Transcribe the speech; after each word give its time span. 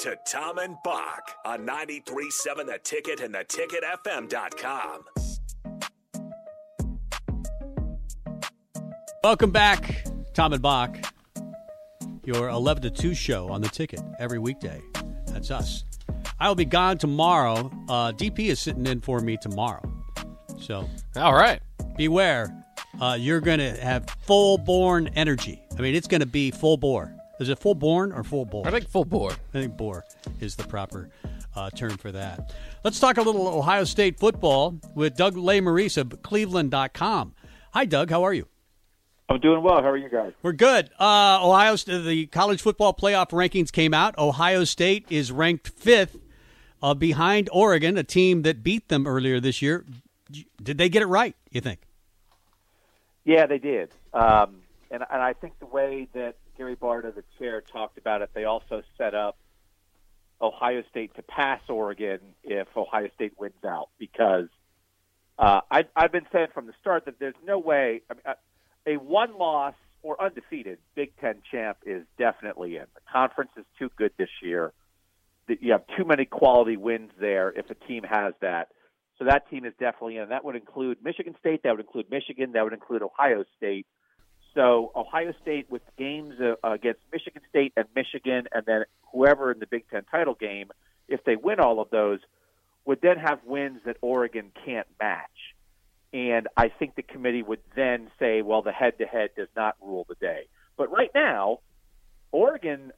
To 0.00 0.16
Tom 0.26 0.56
and 0.56 0.76
Bock 0.82 1.30
on 1.44 1.66
93.7 1.66 2.64
The 2.64 2.78
Ticket 2.82 3.20
and 3.20 3.34
theticketfm.com. 3.34 5.04
Welcome 9.22 9.50
back, 9.50 10.06
Tom 10.32 10.54
and 10.54 10.62
Bock. 10.62 10.96
Your 12.24 12.48
11 12.48 12.84
to 12.84 12.90
2 12.90 13.12
show 13.12 13.50
on 13.50 13.60
the 13.60 13.68
ticket 13.68 14.00
every 14.18 14.38
weekday. 14.38 14.80
That's 15.26 15.50
us. 15.50 15.84
I 16.38 16.48
will 16.48 16.54
be 16.54 16.64
gone 16.64 16.96
tomorrow. 16.96 17.70
Uh, 17.86 18.12
DP 18.12 18.46
is 18.46 18.58
sitting 18.58 18.86
in 18.86 19.02
for 19.02 19.20
me 19.20 19.36
tomorrow. 19.36 19.82
So, 20.58 20.88
All 21.16 21.34
right. 21.34 21.60
beware. 21.98 22.56
Uh, 22.98 23.18
you're 23.20 23.40
going 23.40 23.58
to 23.58 23.72
have 23.82 24.08
full 24.22 24.56
born 24.56 25.08
energy. 25.08 25.62
I 25.78 25.82
mean, 25.82 25.94
it's 25.94 26.08
going 26.08 26.20
to 26.20 26.26
be 26.26 26.50
full 26.50 26.78
bore. 26.78 27.14
Is 27.40 27.48
it 27.48 27.58
full 27.58 27.74
born 27.74 28.12
or 28.12 28.22
full 28.22 28.44
bore? 28.44 28.68
I 28.68 28.70
think 28.70 28.86
full 28.86 29.06
bore. 29.06 29.32
I 29.32 29.52
think 29.52 29.74
bore 29.74 30.04
is 30.40 30.56
the 30.56 30.64
proper 30.64 31.08
uh, 31.56 31.70
term 31.70 31.96
for 31.96 32.12
that. 32.12 32.54
Let's 32.84 33.00
talk 33.00 33.16
a 33.16 33.22
little 33.22 33.48
Ohio 33.48 33.84
State 33.84 34.20
football 34.20 34.78
with 34.94 35.16
Doug 35.16 35.34
Lesmerises 35.36 35.96
of 35.96 36.22
Cleveland.com. 36.22 37.34
Hi, 37.72 37.86
Doug. 37.86 38.10
How 38.10 38.24
are 38.24 38.34
you? 38.34 38.46
I'm 39.30 39.40
doing 39.40 39.62
well. 39.62 39.80
How 39.80 39.88
are 39.88 39.96
you 39.96 40.10
guys? 40.10 40.32
We're 40.42 40.52
good. 40.52 40.90
Uh, 40.98 41.38
Ohio, 41.42 41.76
State, 41.76 42.04
the 42.04 42.26
college 42.26 42.60
football 42.60 42.92
playoff 42.92 43.30
rankings 43.30 43.72
came 43.72 43.94
out. 43.94 44.18
Ohio 44.18 44.64
State 44.64 45.06
is 45.08 45.32
ranked 45.32 45.68
fifth, 45.68 46.18
uh, 46.82 46.94
behind 46.94 47.48
Oregon, 47.52 47.96
a 47.96 48.04
team 48.04 48.42
that 48.42 48.62
beat 48.62 48.88
them 48.88 49.06
earlier 49.06 49.40
this 49.40 49.62
year. 49.62 49.86
Did 50.62 50.76
they 50.76 50.88
get 50.88 51.00
it 51.02 51.06
right? 51.06 51.34
You 51.50 51.60
think? 51.60 51.80
Yeah, 53.24 53.46
they 53.46 53.58
did. 53.58 53.90
Um, 54.12 54.56
and 54.90 55.04
and 55.10 55.22
I 55.22 55.32
think 55.32 55.58
the 55.58 55.66
way 55.66 56.08
that 56.14 56.34
Gary 56.60 56.76
Barta, 56.76 57.14
the 57.14 57.24
chair, 57.38 57.62
talked 57.62 57.96
about 57.96 58.20
it, 58.20 58.28
they 58.34 58.44
also 58.44 58.82
set 58.98 59.14
up 59.14 59.38
Ohio 60.42 60.82
State 60.90 61.14
to 61.14 61.22
pass 61.22 61.62
Oregon 61.70 62.20
if 62.44 62.68
Ohio 62.76 63.08
State 63.14 63.32
wins 63.38 63.64
out 63.66 63.88
because 63.98 64.48
uh, 65.38 65.62
I, 65.70 65.84
I've 65.96 66.12
been 66.12 66.26
saying 66.30 66.48
from 66.52 66.66
the 66.66 66.74
start 66.78 67.06
that 67.06 67.18
there's 67.18 67.34
no 67.46 67.58
way 67.58 68.02
I 68.10 68.14
mean, 68.14 68.22
uh, 68.26 68.34
a 68.86 68.96
one 68.98 69.38
loss 69.38 69.72
or 70.02 70.22
undefeated 70.22 70.76
Big 70.94 71.16
Ten 71.18 71.36
champ 71.50 71.78
is 71.86 72.04
definitely 72.18 72.76
in. 72.76 72.84
The 72.94 73.00
conference 73.10 73.52
is 73.56 73.64
too 73.78 73.88
good 73.96 74.12
this 74.18 74.28
year. 74.42 74.74
You 75.48 75.72
have 75.72 75.84
too 75.96 76.04
many 76.04 76.26
quality 76.26 76.76
wins 76.76 77.10
there 77.18 77.50
if 77.56 77.70
a 77.70 77.74
team 77.74 78.02
has 78.02 78.34
that. 78.42 78.68
So 79.18 79.24
that 79.24 79.48
team 79.48 79.64
is 79.64 79.72
definitely 79.80 80.18
in. 80.18 80.28
That 80.28 80.44
would 80.44 80.56
include 80.56 80.98
Michigan 81.02 81.34
State. 81.40 81.62
That 81.62 81.70
would 81.70 81.80
include 81.80 82.10
Michigan. 82.10 82.52
That 82.52 82.64
would 82.64 82.74
include 82.74 83.02
Ohio 83.02 83.44
State. 83.56 83.86
So 84.54 84.90
Ohio 84.96 85.32
State 85.42 85.70
with 85.70 85.82
games 85.96 86.34
uh, 86.40 86.54
against 86.62 87.00
Michigan 87.12 87.42
State 87.48 87.72
and 87.76 87.86
Michigan, 87.94 88.48
and 88.52 88.64
then 88.66 88.84
whoever 89.12 89.52
in 89.52 89.58
the 89.60 89.66
Big 89.66 89.88
Ten 89.90 90.02
title 90.10 90.34
game, 90.34 90.70
if 91.08 91.22
they 91.24 91.36
win 91.36 91.60
all 91.60 91.80
of 91.80 91.90
those, 91.90 92.18
would 92.84 93.00
then 93.00 93.18
have 93.18 93.40
wins 93.44 93.80
that 93.84 93.96
Oregon 94.00 94.50
can't 94.64 94.86
match. 95.00 95.28
And 96.12 96.48
I 96.56 96.68
think 96.68 96.96
the 96.96 97.02
committee 97.02 97.42
would 97.42 97.60
then 97.76 98.10
say, 98.18 98.42
well, 98.42 98.62
the 98.62 98.72
head-to-head 98.72 99.30
does 99.36 99.48
not 99.54 99.76
rule 99.80 100.06
the 100.08 100.16
day. 100.16 100.48
But 100.76 100.90
right 100.90 101.10
now, 101.14 101.60
Oregon 102.32 102.92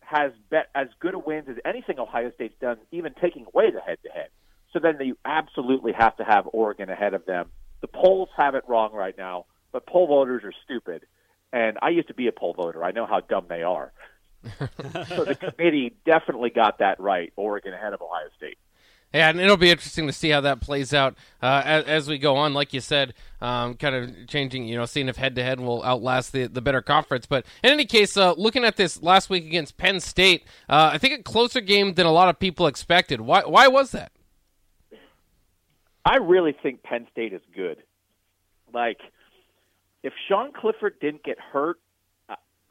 has 0.00 0.32
bet 0.50 0.68
as 0.74 0.88
good 0.98 1.14
a 1.14 1.18
wins 1.18 1.48
as 1.48 1.56
anything 1.64 1.98
Ohio 1.98 2.32
State's 2.34 2.58
done, 2.60 2.76
even 2.90 3.14
taking 3.20 3.46
away 3.46 3.70
the 3.70 3.80
head-to-head. 3.80 4.28
So 4.72 4.78
then 4.78 4.98
you 5.00 5.16
absolutely 5.24 5.92
have 5.92 6.16
to 6.18 6.24
have 6.24 6.48
Oregon 6.52 6.90
ahead 6.90 7.14
of 7.14 7.24
them. 7.24 7.50
The 7.80 7.88
polls 7.88 8.28
have 8.36 8.54
it 8.54 8.64
wrong 8.68 8.92
right 8.92 9.16
now 9.16 9.46
but 9.72 9.86
poll 9.86 10.06
voters 10.06 10.42
are 10.44 10.52
stupid. 10.64 11.06
And 11.52 11.78
I 11.82 11.88
used 11.90 12.08
to 12.08 12.14
be 12.14 12.28
a 12.28 12.32
poll 12.32 12.54
voter. 12.54 12.84
I 12.84 12.92
know 12.92 13.06
how 13.06 13.20
dumb 13.20 13.46
they 13.48 13.62
are. 13.62 13.92
so 15.08 15.24
the 15.24 15.36
committee 15.38 15.94
definitely 16.04 16.50
got 16.50 16.78
that 16.78 17.00
right. 17.00 17.32
Oregon 17.36 17.74
ahead 17.74 17.92
of 17.92 18.00
Ohio 18.00 18.28
State. 18.36 18.58
Yeah, 19.12 19.28
and 19.28 19.40
it'll 19.40 19.56
be 19.56 19.70
interesting 19.70 20.06
to 20.06 20.12
see 20.12 20.30
how 20.30 20.40
that 20.42 20.60
plays 20.60 20.94
out 20.94 21.16
uh, 21.42 21.62
as, 21.64 21.84
as, 21.84 22.08
we 22.08 22.16
go 22.16 22.36
on. 22.36 22.54
Like 22.54 22.72
you 22.72 22.80
said, 22.80 23.12
um, 23.40 23.74
kind 23.74 23.94
of 23.96 24.28
changing, 24.28 24.66
you 24.66 24.76
know, 24.76 24.84
seeing 24.84 25.08
if 25.08 25.16
head 25.16 25.34
to 25.34 25.42
head 25.42 25.58
will 25.58 25.82
outlast 25.82 26.32
the, 26.32 26.46
the 26.46 26.62
better 26.62 26.80
conference. 26.80 27.26
But 27.26 27.44
in 27.64 27.70
any 27.70 27.86
case, 27.86 28.16
uh, 28.16 28.34
looking 28.34 28.64
at 28.64 28.76
this 28.76 29.02
last 29.02 29.28
week 29.28 29.44
against 29.44 29.76
Penn 29.76 29.98
State, 29.98 30.44
uh, 30.68 30.90
I 30.92 30.98
think 30.98 31.18
a 31.18 31.22
closer 31.24 31.60
game 31.60 31.94
than 31.94 32.06
a 32.06 32.12
lot 32.12 32.28
of 32.28 32.38
people 32.38 32.68
expected. 32.68 33.20
Why, 33.20 33.42
why 33.44 33.66
was 33.66 33.90
that? 33.90 34.12
I 36.04 36.16
really 36.16 36.56
think 36.62 36.84
Penn 36.84 37.08
State 37.10 37.32
is 37.32 37.42
good. 37.54 37.78
Like, 38.72 39.00
if 40.02 40.12
Sean 40.28 40.52
Clifford 40.52 40.98
didn't 41.00 41.22
get 41.22 41.38
hurt, 41.38 41.78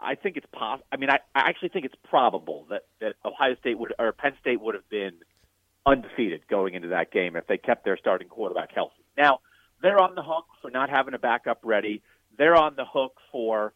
I 0.02 0.16
think 0.16 0.38
it's 0.38 0.48
possible. 0.52 0.86
I 0.92 0.98
mean, 0.98 1.10
I, 1.10 1.20
I 1.36 1.50
actually 1.50 1.70
think 1.70 1.86
it's 1.86 1.96
probable 2.10 2.68
that 2.70 2.84
that 3.02 3.16
Ohio 3.26 3.56
State 3.56 3.78
would 3.78 3.94
or 4.00 4.12
Penn 4.14 4.34
State 4.40 4.62
would 4.62 4.76
have 4.76 4.88
been 4.90 5.14
undefeated 5.86 6.48
going 6.48 6.74
into 6.74 6.90
that 6.90 7.12
game 7.12 7.36
if 7.36 7.48
they 7.48 7.58
kept 7.58 7.84
their 7.86 7.98
starting 7.98 8.28
quarterback 8.28 8.72
healthy. 8.74 9.04
Now 9.18 9.40
they're 9.82 10.00
on 10.00 10.16
the 10.16 10.24
hook 10.24 10.46
for 10.62 10.72
not 10.72 10.90
having 10.90 11.14
a 11.14 11.20
backup 11.20 11.60
ready. 11.64 12.02
They're 12.38 12.56
on 12.56 12.76
the 12.76 12.86
hook 12.86 13.18
for 13.32 13.74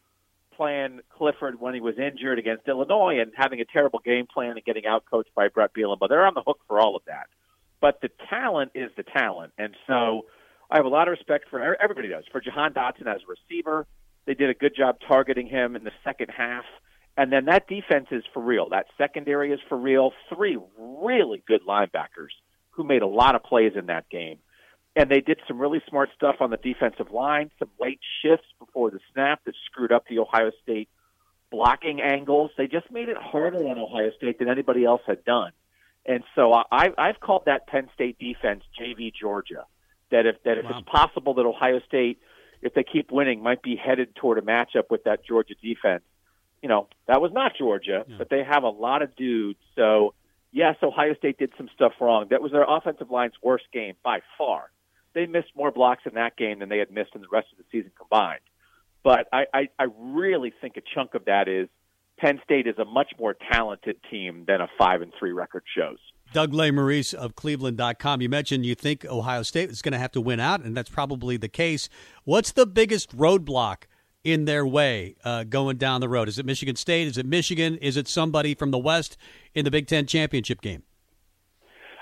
playing 0.56 1.00
Clifford 1.10 1.60
when 1.60 1.74
he 1.74 1.80
was 1.80 1.98
injured 1.98 2.38
against 2.38 2.68
Illinois 2.68 3.20
and 3.20 3.32
having 3.34 3.60
a 3.60 3.64
terrible 3.64 3.98
game 3.98 4.26
plan 4.26 4.52
and 4.52 4.64
getting 4.64 4.86
out 4.86 5.04
coached 5.10 5.34
by 5.34 5.48
Bret 5.48 5.74
Bielema. 5.74 6.08
They're 6.08 6.26
on 6.26 6.34
the 6.34 6.42
hook 6.46 6.60
for 6.68 6.78
all 6.80 6.96
of 6.96 7.02
that. 7.06 7.26
But 7.80 8.00
the 8.00 8.10
talent 8.30 8.72
is 8.74 8.90
the 8.96 9.02
talent, 9.02 9.52
and 9.58 9.74
so 9.86 10.26
I 10.74 10.78
have 10.78 10.86
a 10.86 10.88
lot 10.88 11.06
of 11.06 11.12
respect 11.12 11.44
for 11.50 11.80
everybody 11.80 12.08
does 12.08 12.24
for 12.32 12.40
Jahan 12.40 12.72
Dotson 12.74 13.06
as 13.06 13.20
a 13.22 13.30
receiver. 13.30 13.86
They 14.26 14.34
did 14.34 14.50
a 14.50 14.54
good 14.54 14.74
job 14.76 14.96
targeting 15.06 15.46
him 15.46 15.76
in 15.76 15.84
the 15.84 15.92
second 16.02 16.30
half. 16.36 16.64
And 17.16 17.32
then 17.32 17.44
that 17.44 17.68
defense 17.68 18.08
is 18.10 18.24
for 18.32 18.42
real. 18.42 18.70
That 18.70 18.86
secondary 18.98 19.52
is 19.52 19.60
for 19.68 19.78
real. 19.78 20.10
Three 20.34 20.58
really 20.76 21.44
good 21.46 21.60
linebackers 21.64 22.34
who 22.70 22.82
made 22.82 23.02
a 23.02 23.06
lot 23.06 23.36
of 23.36 23.44
plays 23.44 23.74
in 23.76 23.86
that 23.86 24.10
game. 24.10 24.38
And 24.96 25.08
they 25.08 25.20
did 25.20 25.38
some 25.46 25.60
really 25.60 25.80
smart 25.88 26.08
stuff 26.16 26.36
on 26.40 26.50
the 26.50 26.56
defensive 26.56 27.12
line, 27.12 27.52
some 27.60 27.70
late 27.80 28.00
shifts 28.20 28.48
before 28.58 28.90
the 28.90 28.98
snap 29.12 29.44
that 29.44 29.54
screwed 29.66 29.92
up 29.92 30.06
the 30.08 30.18
Ohio 30.18 30.50
State 30.64 30.88
blocking 31.52 32.00
angles. 32.00 32.50
They 32.58 32.66
just 32.66 32.90
made 32.90 33.08
it 33.08 33.16
harder 33.16 33.58
on 33.58 33.78
Ohio 33.78 34.10
State 34.16 34.40
than 34.40 34.48
anybody 34.48 34.84
else 34.84 35.02
had 35.06 35.24
done. 35.24 35.52
And 36.04 36.24
so 36.34 36.52
I, 36.52 36.88
I've 36.98 37.20
called 37.20 37.44
that 37.46 37.68
Penn 37.68 37.90
State 37.94 38.18
defense 38.18 38.64
JV 38.76 39.12
Georgia 39.14 39.66
that 40.10 40.26
if 40.26 40.42
that 40.44 40.58
if 40.58 40.64
wow. 40.64 40.78
it's 40.78 40.88
possible 40.88 41.34
that 41.34 41.46
Ohio 41.46 41.80
State, 41.86 42.18
if 42.62 42.74
they 42.74 42.84
keep 42.84 43.10
winning, 43.10 43.42
might 43.42 43.62
be 43.62 43.76
headed 43.76 44.14
toward 44.16 44.38
a 44.38 44.42
matchup 44.42 44.90
with 44.90 45.04
that 45.04 45.24
Georgia 45.24 45.54
defense. 45.62 46.02
You 46.62 46.68
know, 46.68 46.88
that 47.06 47.20
was 47.20 47.32
not 47.32 47.52
Georgia, 47.58 48.04
yeah. 48.06 48.16
but 48.16 48.30
they 48.30 48.42
have 48.42 48.62
a 48.62 48.70
lot 48.70 49.02
of 49.02 49.14
dudes. 49.16 49.58
So 49.76 50.14
yes, 50.52 50.76
Ohio 50.82 51.14
State 51.14 51.38
did 51.38 51.52
some 51.58 51.68
stuff 51.74 51.92
wrong. 52.00 52.28
That 52.30 52.40
was 52.40 52.52
their 52.52 52.64
offensive 52.66 53.10
line's 53.10 53.34
worst 53.42 53.64
game 53.72 53.94
by 54.02 54.20
far. 54.38 54.70
They 55.12 55.26
missed 55.26 55.50
more 55.54 55.70
blocks 55.70 56.02
in 56.06 56.14
that 56.14 56.36
game 56.36 56.60
than 56.60 56.68
they 56.68 56.78
had 56.78 56.90
missed 56.90 57.10
in 57.14 57.20
the 57.20 57.28
rest 57.30 57.48
of 57.52 57.58
the 57.58 57.64
season 57.70 57.92
combined. 57.98 58.40
But 59.02 59.28
I, 59.32 59.44
I, 59.52 59.68
I 59.78 59.86
really 59.98 60.52
think 60.60 60.76
a 60.76 60.80
chunk 60.94 61.14
of 61.14 61.26
that 61.26 61.46
is 61.46 61.68
Penn 62.18 62.40
State 62.44 62.66
is 62.66 62.78
a 62.78 62.84
much 62.84 63.12
more 63.18 63.36
talented 63.52 63.98
team 64.10 64.44
than 64.46 64.60
a 64.60 64.68
five 64.78 65.02
and 65.02 65.12
three 65.18 65.32
record 65.32 65.64
shows. 65.76 65.98
Doug 66.34 66.52
Lesmerises 66.52 67.14
of 67.14 67.36
Cleveland.com. 67.36 68.20
You 68.20 68.28
mentioned 68.28 68.66
you 68.66 68.74
think 68.74 69.06
Ohio 69.06 69.42
State 69.44 69.70
is 69.70 69.80
going 69.80 69.92
to 69.92 69.98
have 69.98 70.10
to 70.12 70.20
win 70.20 70.40
out, 70.40 70.62
and 70.62 70.76
that's 70.76 70.90
probably 70.90 71.36
the 71.36 71.48
case. 71.48 71.88
What's 72.24 72.50
the 72.50 72.66
biggest 72.66 73.16
roadblock 73.16 73.84
in 74.24 74.44
their 74.44 74.66
way 74.66 75.14
uh, 75.24 75.44
going 75.44 75.76
down 75.76 76.00
the 76.00 76.08
road? 76.08 76.28
Is 76.28 76.38
it 76.38 76.44
Michigan 76.44 76.74
State? 76.74 77.06
Is 77.06 77.16
it 77.16 77.24
Michigan? 77.24 77.76
Is 77.76 77.96
it 77.96 78.08
somebody 78.08 78.54
from 78.54 78.72
the 78.72 78.78
West 78.78 79.16
in 79.54 79.64
the 79.64 79.70
Big 79.70 79.86
Ten 79.86 80.06
championship 80.06 80.60
game? 80.60 80.82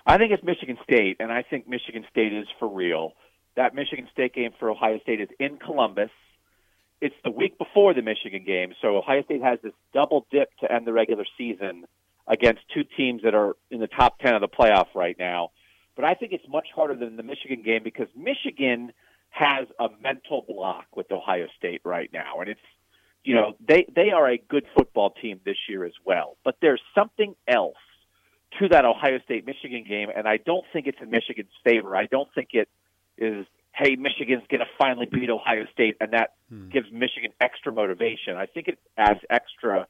I 0.07 0.17
think 0.17 0.33
it's 0.33 0.43
Michigan 0.43 0.79
State, 0.83 1.19
and 1.21 1.31
I 1.31 1.43
think 1.43 1.69
Michigan 1.69 2.07
State 2.11 2.33
is 2.33 2.47
for 2.59 2.69
real. 2.69 3.13
That 3.57 3.75
Michigan 3.75 4.09
State 4.13 4.35
game 4.35 4.53
for 4.59 4.71
Ohio 4.71 4.99
State 5.01 5.21
is 5.21 5.29
in 5.39 5.59
Columbus. 5.59 6.11
It's 7.03 7.15
the 7.23 7.31
week 7.31 7.59
before 7.59 7.93
the 7.93 8.01
Michigan 8.01 8.45
game, 8.47 8.73
so 8.81 8.97
Ohio 8.97 9.23
State 9.25 9.43
has 9.43 9.59
this 9.63 9.75
double 9.93 10.27
dip 10.31 10.49
to 10.61 10.73
end 10.73 10.87
the 10.87 10.93
regular 10.95 11.27
season 11.37 11.85
against 12.27 12.61
two 12.73 12.85
teams 12.97 13.23
that 13.25 13.35
are 13.35 13.57
in 13.71 13.81
the 13.81 13.89
top 13.89 14.19
10 14.21 14.35
of 14.35 14.41
the 14.41 14.49
playoff 14.49 14.87
right 14.95 15.17
now. 15.19 15.51
But 15.97 16.05
I 16.05 16.15
think 16.15 16.33
it's 16.33 16.47
much 16.49 16.69
harder 16.75 16.95
than 16.95 17.17
the 17.17 17.23
Michigan 17.23 17.63
game 17.63 17.83
because 17.83 18.09
Michigan 18.17 18.93
has 19.31 19.67
a 19.79 19.89
mental 20.03 20.45
block 20.47 20.87
with 20.95 21.11
Ohio 21.11 21.47
State 21.59 21.83
right 21.85 22.11
now. 22.13 22.41
And 22.41 22.49
it's, 22.49 22.61
you 23.25 23.35
know, 23.35 23.55
they, 23.67 23.87
they 23.95 24.11
are 24.11 24.31
a 24.31 24.39
good 24.39 24.65
football 24.77 25.11
team 25.11 25.41
this 25.45 25.57
year 25.69 25.85
as 25.85 25.93
well. 26.05 26.37
But 26.45 26.57
there's 26.61 26.81
something 26.95 27.35
else 27.49 27.77
to 28.59 28.69
that 28.69 28.85
Ohio 28.85 29.19
State 29.25 29.47
Michigan 29.47 29.85
game. 29.89 30.09
And 30.15 30.29
I 30.29 30.37
don't 30.37 30.65
think 30.73 30.87
it's 30.87 30.99
in 31.01 31.11
Michigan's 31.11 31.53
favor. 31.65 31.97
I 31.97 32.07
don't 32.07 32.29
think 32.35 32.51
it 32.53 32.69
is, 33.19 33.47
hey, 33.73 33.97
Michigan's 33.97 34.45
going 34.51 34.61
to 34.61 34.67
finally 34.79 35.07
beat 35.07 35.31
Ohio 35.31 35.65
State. 35.73 35.97
And 36.01 36.13
that 36.13 36.35
hmm. 36.49 36.69
gives 36.69 36.87
Michigan 36.93 37.33
extra 37.41 37.73
motivation. 37.73 38.37
I 38.37 38.47
think 38.47 38.69
it 38.69 38.79
adds 38.97 39.21
extra 39.31 39.87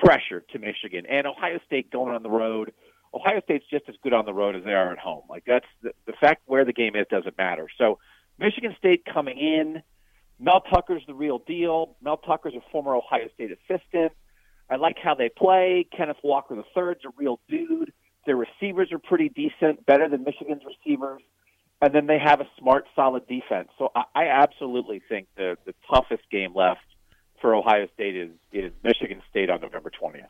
pressure 0.00 0.44
to 0.52 0.58
Michigan 0.58 1.04
and 1.06 1.26
Ohio 1.26 1.58
State 1.66 1.90
going 1.90 2.14
on 2.14 2.22
the 2.22 2.30
road. 2.30 2.72
Ohio 3.14 3.40
State's 3.44 3.64
just 3.70 3.84
as 3.88 3.94
good 4.02 4.12
on 4.12 4.26
the 4.26 4.34
road 4.34 4.54
as 4.54 4.64
they 4.64 4.72
are 4.72 4.92
at 4.92 4.98
home. 4.98 5.22
Like 5.28 5.44
that's 5.46 5.66
the, 5.82 5.92
the 6.06 6.12
fact 6.20 6.42
where 6.46 6.64
the 6.64 6.72
game 6.72 6.94
is 6.96 7.06
doesn't 7.10 7.38
matter. 7.38 7.68
So 7.78 7.98
Michigan 8.38 8.74
State 8.78 9.04
coming 9.12 9.38
in, 9.38 9.82
Mel 10.38 10.62
Tucker's 10.72 11.02
the 11.06 11.14
real 11.14 11.38
deal. 11.38 11.96
Mel 12.02 12.18
Tucker's 12.18 12.54
a 12.54 12.70
former 12.70 12.94
Ohio 12.94 13.28
State 13.34 13.50
assistant. 13.52 14.12
I 14.70 14.76
like 14.76 14.96
how 15.02 15.14
they 15.14 15.30
play. 15.30 15.86
Kenneth 15.96 16.18
Walker 16.22 16.54
the 16.54 16.62
III's 16.80 16.98
a 17.04 17.10
real 17.16 17.40
dude. 17.48 17.92
Their 18.26 18.36
receivers 18.36 18.92
are 18.92 18.98
pretty 18.98 19.30
decent, 19.30 19.86
better 19.86 20.08
than 20.08 20.22
Michigan's 20.22 20.62
receivers. 20.64 21.22
And 21.80 21.94
then 21.94 22.06
they 22.06 22.18
have 22.18 22.40
a 22.40 22.48
smart, 22.58 22.86
solid 22.94 23.26
defense. 23.26 23.68
So 23.78 23.90
I, 23.94 24.02
I 24.14 24.24
absolutely 24.26 25.00
think 25.08 25.28
the 25.36 25.56
the 25.64 25.74
toughest 25.90 26.24
game 26.30 26.54
left 26.54 26.80
for 27.40 27.54
Ohio 27.54 27.86
State 27.94 28.16
is 28.16 28.30
is 28.52 28.72
Michigan 28.82 29.22
State 29.30 29.50
on 29.50 29.60
November 29.60 29.90
20th. 29.90 30.26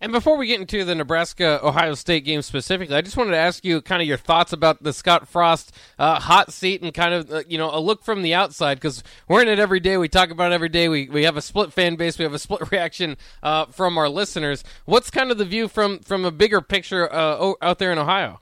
And 0.00 0.10
before 0.10 0.36
we 0.36 0.48
get 0.48 0.60
into 0.60 0.84
the 0.84 0.96
Nebraska 0.96 1.60
Ohio 1.62 1.94
State 1.94 2.24
game 2.24 2.42
specifically, 2.42 2.96
I 2.96 3.02
just 3.02 3.16
wanted 3.16 3.30
to 3.30 3.36
ask 3.36 3.64
you 3.64 3.80
kind 3.80 4.02
of 4.02 4.08
your 4.08 4.16
thoughts 4.16 4.52
about 4.52 4.82
the 4.82 4.92
Scott 4.92 5.28
Frost 5.28 5.72
uh, 5.96 6.18
hot 6.18 6.52
seat 6.52 6.82
and 6.82 6.92
kind 6.92 7.14
of 7.14 7.30
uh, 7.30 7.42
you 7.46 7.56
know 7.56 7.70
a 7.72 7.78
look 7.78 8.02
from 8.02 8.22
the 8.22 8.34
outside 8.34 8.74
because 8.74 9.04
we're 9.28 9.42
in 9.42 9.48
it 9.48 9.60
every 9.60 9.80
day. 9.80 9.96
We 9.96 10.08
talk 10.08 10.30
about 10.30 10.50
it 10.50 10.54
every 10.56 10.68
day. 10.68 10.88
We 10.88 11.08
we 11.08 11.22
have 11.24 11.36
a 11.36 11.42
split 11.42 11.72
fan 11.72 11.94
base. 11.96 12.18
We 12.18 12.24
have 12.24 12.34
a 12.34 12.38
split 12.38 12.70
reaction 12.72 13.16
uh, 13.42 13.66
from 13.66 13.96
our 13.96 14.08
listeners. 14.08 14.64
What's 14.86 15.10
kind 15.10 15.30
of 15.30 15.38
the 15.38 15.44
view 15.44 15.68
from 15.68 16.00
from 16.00 16.24
a 16.24 16.32
bigger 16.32 16.60
picture 16.60 17.12
uh, 17.12 17.52
out 17.62 17.78
there 17.78 17.92
in 17.92 17.98
Ohio? 17.98 18.40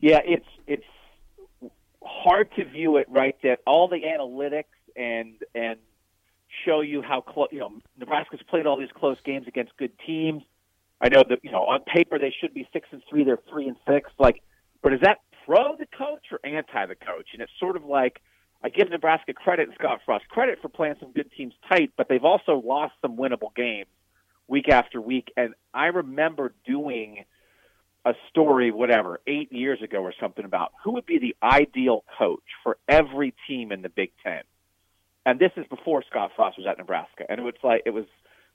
Yeah, 0.00 0.20
it's 0.24 0.46
it's 0.66 1.70
hard 2.02 2.50
to 2.56 2.64
view 2.64 2.98
it 2.98 3.06
right 3.08 3.36
that 3.42 3.60
all 3.66 3.88
the 3.88 4.02
analytics 4.02 4.64
and 4.96 5.34
and 5.54 5.78
show 6.64 6.80
you 6.80 7.02
how 7.02 7.20
close, 7.20 7.48
you 7.52 7.60
know, 7.60 7.72
Nebraska's 7.98 8.40
played 8.48 8.66
all 8.66 8.78
these 8.78 8.92
close 8.94 9.18
games 9.24 9.46
against 9.46 9.76
good 9.76 9.92
teams. 10.06 10.42
I 11.00 11.08
know 11.08 11.24
that, 11.28 11.38
you 11.42 11.50
know, 11.50 11.64
on 11.64 11.80
paper 11.82 12.18
they 12.18 12.34
should 12.40 12.52
be 12.52 12.68
six 12.72 12.88
and 12.92 13.02
three, 13.08 13.24
they're 13.24 13.38
three 13.48 13.68
and 13.68 13.76
six. 13.88 14.10
Like, 14.18 14.42
but 14.82 14.92
is 14.92 15.00
that 15.02 15.18
pro 15.46 15.76
the 15.76 15.86
coach 15.86 16.26
or 16.30 16.40
anti 16.44 16.86
the 16.86 16.94
coach? 16.94 17.28
And 17.32 17.42
it's 17.42 17.52
sort 17.58 17.76
of 17.76 17.84
like, 17.84 18.20
I 18.62 18.68
give 18.68 18.90
Nebraska 18.90 19.32
credit 19.32 19.68
and 19.68 19.74
Scott 19.78 20.00
Frost 20.04 20.28
credit 20.28 20.58
for 20.60 20.68
playing 20.68 20.96
some 21.00 21.12
good 21.12 21.30
teams 21.36 21.54
tight, 21.68 21.92
but 21.96 22.08
they've 22.08 22.24
also 22.24 22.62
lost 22.64 22.94
some 23.00 23.16
winnable 23.16 23.54
games 23.54 23.88
week 24.48 24.68
after 24.68 25.00
week. 25.00 25.32
And 25.36 25.54
I 25.72 25.86
remember 25.86 26.52
doing 26.66 27.24
a 28.04 28.14
story, 28.28 28.70
whatever, 28.70 29.20
eight 29.26 29.52
years 29.52 29.80
ago 29.82 29.98
or 29.98 30.12
something 30.20 30.44
about 30.44 30.72
who 30.84 30.92
would 30.92 31.06
be 31.06 31.18
the 31.18 31.36
ideal 31.42 32.04
coach 32.18 32.42
for 32.62 32.76
every 32.88 33.34
team 33.46 33.72
in 33.72 33.82
the 33.82 33.88
Big 33.88 34.10
Ten 34.22 34.42
and 35.26 35.38
this 35.38 35.52
is 35.56 35.66
before 35.68 36.02
Scott 36.08 36.30
Frost 36.36 36.58
was 36.58 36.66
at 36.66 36.78
Nebraska, 36.78 37.24
and 37.28 37.40
it 37.40 37.42
was 37.42 37.54
like 37.62 37.82
it 37.86 37.90
was 37.90 38.06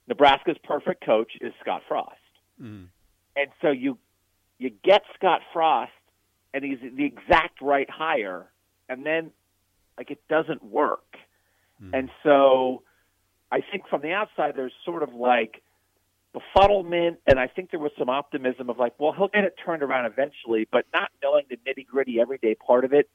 Nebraska's 0.07 0.57
perfect 0.63 1.05
coach 1.05 1.33
is 1.41 1.53
Scott 1.61 1.81
Frost, 1.87 2.15
mm. 2.61 2.87
and 3.35 3.47
so 3.61 3.71
you 3.71 3.97
you 4.57 4.71
get 4.83 5.03
Scott 5.15 5.41
Frost, 5.53 5.91
and 6.53 6.63
he's 6.63 6.79
the 6.79 7.05
exact 7.05 7.61
right 7.61 7.89
hire, 7.89 8.47
and 8.89 9.05
then 9.05 9.31
like 9.97 10.11
it 10.11 10.21
doesn't 10.29 10.63
work, 10.63 11.17
mm. 11.81 11.91
and 11.93 12.09
so 12.23 12.83
I 13.51 13.61
think 13.71 13.87
from 13.89 14.01
the 14.01 14.11
outside 14.11 14.53
there's 14.55 14.73
sort 14.83 15.03
of 15.03 15.13
like 15.13 15.61
befuddlement, 16.35 17.17
and 17.27 17.39
I 17.39 17.47
think 17.47 17.71
there 17.71 17.79
was 17.79 17.91
some 17.97 18.09
optimism 18.09 18.69
of 18.69 18.77
like, 18.77 18.93
well, 18.99 19.13
he'll 19.13 19.29
get 19.29 19.45
it 19.45 19.55
turned 19.63 19.83
around 19.83 20.05
eventually, 20.05 20.67
but 20.71 20.85
not 20.93 21.09
knowing 21.23 21.45
the 21.49 21.57
nitty 21.57 21.85
gritty 21.85 22.19
everyday 22.19 22.55
part 22.55 22.83
of 22.83 22.93
it 22.93 23.09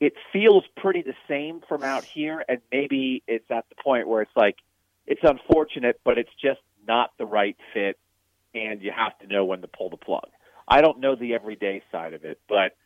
it 0.00 0.14
feels 0.32 0.64
pretty 0.76 1.02
the 1.02 1.14
same 1.28 1.60
from 1.68 1.82
out 1.82 2.04
here, 2.04 2.42
and 2.48 2.60
maybe 2.72 3.22
it's 3.28 3.50
at 3.50 3.66
the 3.68 3.74
point 3.82 4.08
where 4.08 4.22
it's 4.22 4.34
like 4.34 4.56
it's 5.06 5.20
unfortunate, 5.22 6.00
but 6.04 6.18
it's 6.18 6.30
just 6.42 6.60
not 6.88 7.12
the 7.18 7.26
right 7.26 7.56
fit, 7.74 7.98
and 8.54 8.80
you 8.80 8.90
have 8.96 9.18
to 9.18 9.26
know 9.26 9.44
when 9.44 9.60
to 9.60 9.68
pull 9.68 9.90
the 9.90 9.98
plug. 9.98 10.28
I 10.66 10.80
don't 10.80 11.00
know 11.00 11.16
the 11.16 11.34
everyday 11.34 11.82
side 11.92 12.14
of 12.14 12.24
it, 12.24 12.40
but 12.48 12.76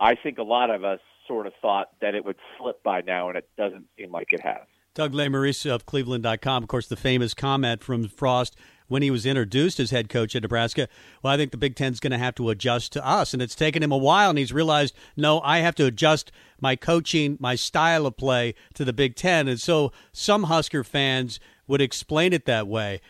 I 0.00 0.14
think 0.14 0.38
a 0.38 0.42
lot 0.42 0.70
of 0.70 0.84
us 0.84 1.00
sort 1.28 1.46
of 1.46 1.52
thought 1.60 1.88
that 2.00 2.14
it 2.14 2.24
would 2.24 2.36
slip 2.58 2.82
by 2.82 3.02
now, 3.02 3.28
and 3.28 3.36
it 3.36 3.48
doesn't 3.58 3.86
seem 3.98 4.10
like 4.10 4.32
it 4.32 4.40
has. 4.40 4.62
Doug 4.94 5.12
Lesmerises 5.12 5.70
of 5.70 5.84
Cleveland.com, 5.84 6.62
of 6.62 6.68
course, 6.68 6.86
the 6.86 6.96
famous 6.96 7.34
comment 7.34 7.84
from 7.84 8.08
Frost 8.08 8.56
when 8.88 9.02
he 9.02 9.10
was 9.10 9.26
introduced 9.26 9.80
as 9.80 9.90
head 9.90 10.08
coach 10.08 10.34
at 10.36 10.42
Nebraska. 10.42 10.88
Well, 11.22 11.32
I 11.32 11.36
think 11.36 11.50
the 11.50 11.56
Big 11.56 11.74
Ten's 11.74 12.00
going 12.00 12.12
to 12.12 12.18
have 12.18 12.34
to 12.36 12.50
adjust 12.50 12.92
to 12.92 13.06
us, 13.06 13.32
and 13.32 13.42
it's 13.42 13.54
taken 13.54 13.82
him 13.82 13.92
a 13.92 13.96
while, 13.96 14.30
and 14.30 14.38
he's 14.38 14.52
realized, 14.52 14.94
no, 15.16 15.40
I 15.40 15.58
have 15.58 15.74
to 15.76 15.86
adjust 15.86 16.32
my 16.60 16.76
coaching, 16.76 17.36
my 17.40 17.54
style 17.54 18.06
of 18.06 18.16
play 18.16 18.54
to 18.74 18.84
the 18.84 18.92
Big 18.92 19.16
Ten, 19.16 19.48
and 19.48 19.60
so 19.60 19.92
some 20.12 20.44
Husker 20.44 20.84
fans 20.84 21.40
would 21.66 21.80
explain 21.80 22.32
it 22.32 22.46
that 22.46 22.66
way. 22.66 23.00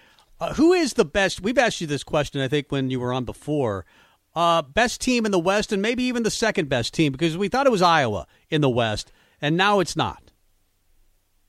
Uh, 0.40 0.54
who 0.54 0.72
is 0.72 0.94
the 0.94 1.04
best? 1.04 1.40
We've 1.40 1.58
asked 1.58 1.80
you 1.80 1.86
this 1.86 2.04
question, 2.04 2.40
I 2.40 2.48
think, 2.48 2.70
when 2.70 2.90
you 2.90 3.00
were 3.00 3.12
on 3.12 3.24
before. 3.24 3.86
Uh, 4.34 4.60
best 4.60 5.00
team 5.00 5.24
in 5.24 5.32
the 5.32 5.38
West, 5.38 5.72
and 5.72 5.80
maybe 5.80 6.02
even 6.02 6.22
the 6.22 6.30
second 6.30 6.68
best 6.68 6.92
team, 6.92 7.12
because 7.12 7.38
we 7.38 7.48
thought 7.48 7.66
it 7.66 7.72
was 7.72 7.82
Iowa 7.82 8.26
in 8.50 8.60
the 8.60 8.68
West, 8.68 9.12
and 9.40 9.56
now 9.56 9.80
it's 9.80 9.96
not. 9.96 10.25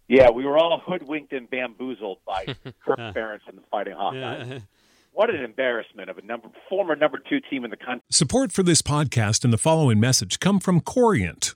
Yeah, 0.07 0.29
we 0.31 0.45
were 0.45 0.57
all 0.57 0.79
hoodwinked 0.85 1.33
and 1.33 1.49
bamboozled 1.49 2.19
by 2.25 2.45
Kirk 2.85 2.97
Ferentz 2.97 3.41
and 3.47 3.57
the 3.57 3.63
Fighting 3.69 3.93
Hawkeyes. 3.93 4.63
What 5.11 5.29
an 5.33 5.43
embarrassment 5.43 6.09
of 6.09 6.17
a 6.17 6.21
number 6.21 6.47
former 6.69 6.95
number 6.95 7.19
two 7.27 7.39
team 7.49 7.65
in 7.65 7.71
the 7.71 7.77
country. 7.77 8.03
Support 8.11 8.51
for 8.51 8.61
this 8.63 8.81
podcast 8.81 9.43
and 9.43 9.51
the 9.51 9.57
following 9.57 9.99
message 9.99 10.39
come 10.39 10.59
from 10.59 10.79
Corient. 10.79 11.55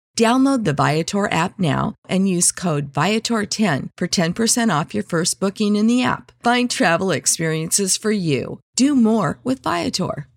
Download 0.17 0.65
the 0.65 0.73
Viator 0.73 1.31
app 1.31 1.57
now 1.57 1.95
and 2.09 2.27
use 2.27 2.51
code 2.51 2.91
Viator10 2.91 3.89
for 3.95 4.07
10% 4.07 4.79
off 4.79 4.93
your 4.93 5.03
first 5.03 5.39
booking 5.39 5.75
in 5.75 5.87
the 5.87 6.03
app. 6.03 6.31
Find 6.43 6.69
travel 6.69 7.11
experiences 7.11 7.95
for 7.95 8.11
you. 8.11 8.59
Do 8.75 8.95
more 8.95 9.39
with 9.43 9.63
Viator. 9.63 10.27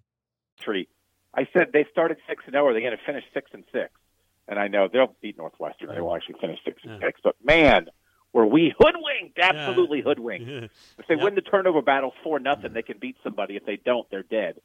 Treat. 0.61 0.89
I 1.35 1.49
said 1.53 1.69
they 1.73 1.87
started 1.91 2.19
six 2.29 2.45
and 2.47 2.55
oh, 2.55 2.61
zero. 2.61 2.69
Are 2.69 2.75
they 2.75 2.81
going 2.81 2.97
to 2.97 3.05
finish 3.05 3.25
six 3.35 3.51
and 3.53 3.65
six? 3.73 3.91
And 4.47 4.59
I 4.59 4.69
know 4.69 4.89
they'll 4.93 5.17
beat 5.21 5.37
Northwestern. 5.37 5.89
They 5.93 6.01
will 6.01 6.15
actually 6.15 6.37
finish 6.41 6.61
six 6.65 6.81
and 6.85 7.01
six. 7.01 7.21
But 7.25 7.35
man, 7.45 7.87
were 8.33 8.47
we 8.47 8.75
hoodwinked? 8.79 9.39
Absolutely 9.39 10.03
hoodwinked. 10.03 10.71
If 10.99 11.07
they 11.09 11.17
win 11.17 11.35
the 11.35 11.41
turnover 11.41 11.83
battle 11.83 12.13
four 12.23 12.39
nothing, 12.39 12.73
they 12.75 12.83
can 12.83 12.99
beat 12.99 13.17
somebody. 13.25 13.57
If 13.57 13.65
they 13.65 13.77
don't, 13.85 14.09
they're 14.11 14.23
dead. 14.23 14.61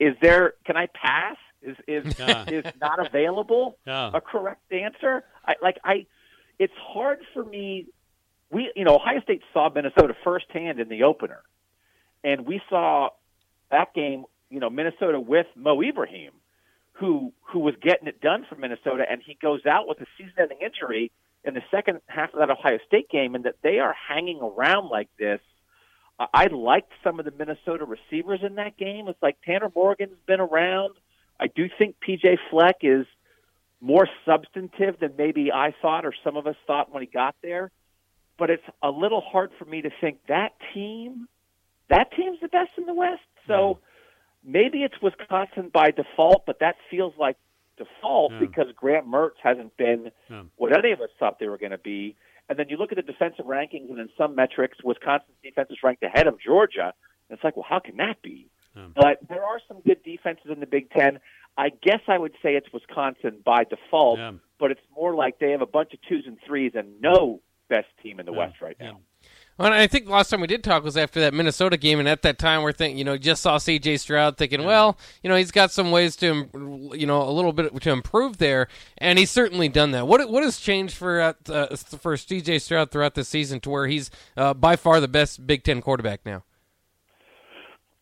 Is 0.00 0.16
there? 0.20 0.54
Can 0.64 0.76
I 0.76 0.86
pass? 0.86 1.36
Is 1.62 1.76
is 1.86 2.04
Yeah. 2.18 2.44
is 2.48 2.64
not 2.80 3.04
available 3.04 3.78
Yeah. 3.86 4.10
a 4.14 4.20
correct 4.20 4.70
answer? 4.72 5.24
I 5.46 5.54
like 5.62 5.78
I. 5.84 6.06
It's 6.58 6.72
hard 6.76 7.20
for 7.34 7.44
me. 7.44 7.86
We 8.50 8.70
you 8.76 8.84
know 8.84 8.96
Ohio 8.96 9.20
State 9.22 9.42
saw 9.52 9.70
Minnesota 9.74 10.14
firsthand 10.24 10.78
in 10.80 10.88
the 10.88 11.04
opener, 11.04 11.42
and 12.24 12.46
we 12.46 12.60
saw 12.68 13.10
that 13.70 13.94
game. 13.94 14.24
You 14.50 14.60
know 14.60 14.68
Minnesota 14.70 15.18
with 15.18 15.46
Mo 15.56 15.80
Ibrahim, 15.82 16.32
who 16.92 17.32
who 17.42 17.60
was 17.60 17.74
getting 17.80 18.06
it 18.08 18.20
done 18.20 18.44
for 18.48 18.56
Minnesota, 18.56 19.04
and 19.08 19.22
he 19.24 19.38
goes 19.40 19.64
out 19.66 19.88
with 19.88 20.00
a 20.00 20.06
season-ending 20.18 20.58
injury 20.60 21.10
in 21.44 21.54
the 21.54 21.62
second 21.70 22.00
half 22.06 22.32
of 22.34 22.38
that 22.40 22.50
Ohio 22.50 22.78
State 22.86 23.08
game, 23.08 23.34
and 23.34 23.44
that 23.44 23.56
they 23.62 23.78
are 23.78 23.94
hanging 24.08 24.40
around 24.40 24.88
like 24.90 25.08
this. 25.18 25.40
I 26.20 26.26
I 26.34 26.46
liked 26.48 26.92
some 27.02 27.18
of 27.18 27.24
the 27.24 27.30
Minnesota 27.32 27.86
receivers 27.86 28.40
in 28.42 28.56
that 28.56 28.76
game. 28.76 29.08
It's 29.08 29.22
like 29.22 29.38
Tanner 29.44 29.70
Morgan's 29.74 30.18
been 30.26 30.40
around. 30.40 30.94
I 31.42 31.48
do 31.48 31.68
think 31.76 31.96
PJ 32.06 32.38
Fleck 32.50 32.76
is 32.82 33.04
more 33.80 34.06
substantive 34.24 35.00
than 35.00 35.14
maybe 35.18 35.50
I 35.52 35.74
thought 35.82 36.04
or 36.06 36.14
some 36.22 36.36
of 36.36 36.46
us 36.46 36.54
thought 36.68 36.92
when 36.92 37.02
he 37.02 37.08
got 37.08 37.34
there. 37.42 37.72
But 38.38 38.50
it's 38.50 38.62
a 38.80 38.90
little 38.90 39.20
hard 39.20 39.50
for 39.58 39.64
me 39.64 39.82
to 39.82 39.90
think 40.00 40.18
that 40.28 40.52
team, 40.72 41.26
that 41.90 42.12
team's 42.16 42.38
the 42.40 42.46
best 42.48 42.70
in 42.78 42.86
the 42.86 42.94
West. 42.94 43.22
So 43.48 43.80
maybe 44.44 44.84
it's 44.84 44.94
Wisconsin 45.02 45.68
by 45.72 45.90
default, 45.90 46.46
but 46.46 46.60
that 46.60 46.76
feels 46.90 47.12
like 47.18 47.36
default 47.76 48.32
Yeah. 48.32 48.38
because 48.38 48.66
Graham 48.76 49.06
Mertz 49.06 49.38
hasn't 49.42 49.76
been 49.76 50.12
Yeah. 50.30 50.44
what 50.56 50.76
any 50.78 50.92
of 50.92 51.00
us 51.00 51.10
thought 51.18 51.40
they 51.40 51.48
were 51.48 51.58
going 51.58 51.72
to 51.72 51.78
be. 51.78 52.14
And 52.48 52.56
then 52.58 52.68
you 52.68 52.76
look 52.76 52.92
at 52.92 52.96
the 52.96 53.02
defensive 53.02 53.46
rankings, 53.46 53.90
and 53.90 53.98
in 53.98 54.10
some 54.16 54.36
metrics, 54.36 54.82
Wisconsin's 54.84 55.36
defense 55.42 55.70
is 55.70 55.82
ranked 55.82 56.02
ahead 56.04 56.28
of 56.28 56.38
Georgia. 56.38 56.94
And 57.28 57.36
it's 57.36 57.42
like, 57.42 57.56
well, 57.56 57.66
how 57.68 57.80
can 57.80 57.96
that 57.96 58.22
be? 58.22 58.46
Yeah. 58.76 58.86
But 58.94 59.18
there 59.28 59.44
are 59.44 59.60
some 59.68 59.80
good 59.80 60.02
defenses 60.02 60.46
in 60.50 60.60
the 60.60 60.66
Big 60.66 60.90
Ten. 60.90 61.20
I 61.58 61.68
guess 61.68 62.00
I 62.08 62.16
would 62.18 62.32
say 62.42 62.54
it's 62.56 62.72
Wisconsin 62.72 63.40
by 63.44 63.64
default, 63.64 64.18
Yeah. 64.18 64.32
but 64.58 64.70
it's 64.70 64.80
more 64.96 65.14
like 65.14 65.38
they 65.38 65.50
have 65.50 65.60
a 65.62 65.66
bunch 65.66 65.92
of 65.92 66.00
twos 66.08 66.24
and 66.26 66.38
threes 66.46 66.72
and 66.74 67.00
no 67.00 67.40
best 67.68 67.88
team 68.02 68.20
in 68.20 68.26
the 68.26 68.32
West 68.32 68.60
right 68.62 68.76
now. 68.80 69.00
Well, 69.58 69.70
I 69.72 69.86
think 69.86 70.08
last 70.08 70.30
time 70.30 70.40
we 70.40 70.46
did 70.46 70.64
talk 70.64 70.82
was 70.82 70.96
after 70.96 71.20
that 71.20 71.34
Minnesota 71.34 71.76
game, 71.76 72.00
and 72.00 72.08
at 72.08 72.22
that 72.22 72.38
time 72.38 72.62
we're 72.62 72.72
thinking, 72.72 72.96
you 72.98 73.04
know, 73.04 73.18
just 73.18 73.42
saw 73.42 73.58
C.J. 73.58 73.98
Stroud, 73.98 74.38
thinking, 74.38 74.64
well, 74.64 74.98
you 75.22 75.28
know, 75.28 75.36
he's 75.36 75.50
got 75.50 75.70
some 75.70 75.90
ways 75.90 76.16
to, 76.16 76.48
you 76.94 77.06
know, 77.06 77.22
a 77.22 77.30
little 77.30 77.52
bit 77.52 77.78
to 77.82 77.90
improve 77.90 78.38
there, 78.38 78.68
and 78.98 79.18
he's 79.18 79.30
certainly 79.30 79.68
done 79.68 79.90
that. 79.92 80.06
What 80.08 80.28
what 80.30 80.42
has 80.42 80.58
changed 80.58 80.96
for 80.96 81.20
uh, 81.20 81.32
uh, 81.50 81.76
for 81.76 82.16
C.J. 82.16 82.60
Stroud 82.60 82.90
throughout 82.90 83.14
the 83.14 83.24
season 83.24 83.60
to 83.60 83.70
where 83.70 83.86
he's 83.86 84.10
uh, 84.38 84.54
by 84.54 84.74
far 84.74 85.00
the 85.00 85.08
best 85.08 85.46
Big 85.46 85.62
Ten 85.64 85.82
quarterback 85.82 86.24
now? 86.24 86.44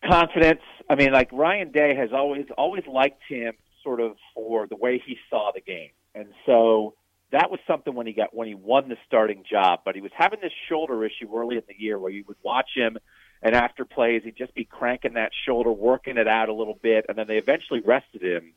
Confidence. 0.04 0.62
I 0.88 0.94
mean, 0.94 1.12
like 1.12 1.30
Ryan 1.32 1.72
Day 1.72 1.94
has 1.94 2.10
always 2.12 2.46
always 2.56 2.84
liked 2.86 3.22
him 3.28 3.54
sort 3.82 4.00
of 4.00 4.16
for 4.34 4.66
the 4.66 4.76
way 4.76 5.02
he 5.04 5.16
saw 5.28 5.52
the 5.54 5.60
game, 5.60 5.90
and 6.14 6.28
so 6.46 6.94
that 7.32 7.50
was 7.50 7.60
something 7.66 7.94
when 7.94 8.06
he 8.06 8.12
got 8.12 8.34
when 8.34 8.48
he 8.48 8.54
won 8.54 8.88
the 8.88 8.96
starting 9.06 9.44
job. 9.48 9.80
But 9.84 9.94
he 9.94 10.00
was 10.00 10.12
having 10.16 10.40
this 10.40 10.52
shoulder 10.68 11.04
issue 11.04 11.34
early 11.34 11.56
in 11.56 11.62
the 11.68 11.74
year 11.78 11.98
where 11.98 12.10
you 12.10 12.24
would 12.26 12.36
watch 12.42 12.70
him, 12.74 12.98
and 13.42 13.54
after 13.54 13.84
plays 13.84 14.22
he'd 14.24 14.36
just 14.36 14.54
be 14.54 14.64
cranking 14.64 15.14
that 15.14 15.32
shoulder, 15.46 15.70
working 15.70 16.18
it 16.18 16.28
out 16.28 16.48
a 16.48 16.54
little 16.54 16.78
bit, 16.82 17.06
and 17.08 17.16
then 17.16 17.26
they 17.26 17.38
eventually 17.38 17.80
rested 17.80 18.22
him 18.22 18.52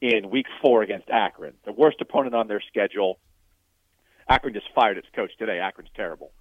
in 0.00 0.30
Week 0.30 0.46
Four 0.60 0.82
against 0.82 1.08
Akron, 1.10 1.54
the 1.64 1.72
worst 1.72 2.00
opponent 2.00 2.34
on 2.34 2.48
their 2.48 2.60
schedule. 2.60 3.18
Akron 4.28 4.54
just 4.54 4.66
fired 4.74 4.98
its 4.98 5.08
coach 5.14 5.30
today. 5.38 5.60
Akron's 5.60 5.90
terrible. 5.94 6.32